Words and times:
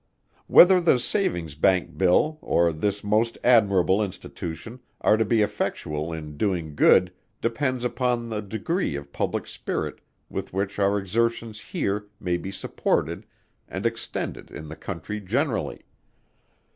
Whether 0.47 0.81
the 0.81 0.97
Savings' 0.97 1.53
Bank 1.53 1.95
Bill, 1.95 2.39
or 2.41 2.73
this 2.73 3.03
most 3.03 3.37
admirable 3.43 4.01
Institution 4.01 4.79
are 5.01 5.15
to 5.15 5.23
be 5.23 5.43
effectual 5.43 6.11
in 6.11 6.37
doing 6.37 6.73
good, 6.75 7.13
depends 7.39 7.85
upon 7.85 8.29
the 8.29 8.41
degree 8.41 8.95
of 8.95 9.13
Public 9.13 9.45
Spirit 9.45 10.01
with 10.27 10.53
which 10.53 10.79
our 10.79 10.97
exertions 10.97 11.59
here, 11.61 12.07
may 12.19 12.37
be 12.37 12.49
supported 12.51 13.27
and 13.67 13.85
extended 13.85 14.49
in 14.49 14.69
the 14.69 14.75
Country 14.75 15.19
generally. 15.21 15.85